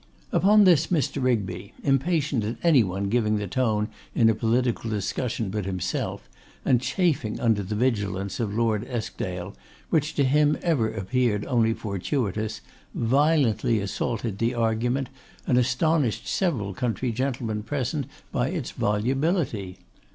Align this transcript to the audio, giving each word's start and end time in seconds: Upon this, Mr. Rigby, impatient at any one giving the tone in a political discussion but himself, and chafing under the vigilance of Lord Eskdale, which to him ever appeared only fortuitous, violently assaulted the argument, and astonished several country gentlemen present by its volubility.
Upon 0.31 0.63
this, 0.63 0.87
Mr. 0.87 1.21
Rigby, 1.21 1.73
impatient 1.83 2.43
at 2.43 2.57
any 2.63 2.83
one 2.83 3.07
giving 3.07 3.35
the 3.37 3.45
tone 3.45 3.87
in 4.15 4.31
a 4.31 4.33
political 4.33 4.89
discussion 4.89 5.49
but 5.51 5.65
himself, 5.65 6.27
and 6.65 6.81
chafing 6.81 7.39
under 7.39 7.61
the 7.61 7.75
vigilance 7.75 8.39
of 8.39 8.51
Lord 8.51 8.83
Eskdale, 8.89 9.55
which 9.91 10.15
to 10.15 10.23
him 10.23 10.57
ever 10.63 10.89
appeared 10.91 11.45
only 11.45 11.75
fortuitous, 11.75 12.61
violently 12.95 13.79
assaulted 13.79 14.39
the 14.39 14.55
argument, 14.55 15.09
and 15.45 15.59
astonished 15.59 16.27
several 16.27 16.73
country 16.73 17.11
gentlemen 17.11 17.61
present 17.61 18.07
by 18.31 18.47
its 18.49 18.71
volubility. 18.71 19.77